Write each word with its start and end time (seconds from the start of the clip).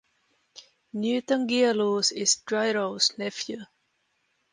Newton 0.93 1.45
Gearloose 1.45 2.11
is 2.11 2.41
Gyro's 2.49 3.15
nephew. 3.19 3.59